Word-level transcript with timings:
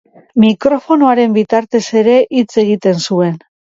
Mikrofonoaren 0.43 1.35
bitartez 1.35 1.83
ere 2.03 2.17
hitz 2.39 2.51
egiten 2.63 3.05
zuen. 3.09 3.37